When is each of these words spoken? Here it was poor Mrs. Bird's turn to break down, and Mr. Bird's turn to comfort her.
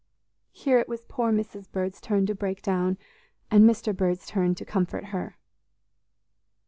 Here 0.51 0.79
it 0.79 0.89
was 0.89 1.03
poor 1.07 1.31
Mrs. 1.31 1.71
Bird's 1.71 2.01
turn 2.01 2.25
to 2.25 2.33
break 2.33 2.63
down, 2.63 2.97
and 3.51 3.69
Mr. 3.69 3.95
Bird's 3.95 4.25
turn 4.25 4.55
to 4.55 4.65
comfort 4.65 5.05
her. 5.13 5.37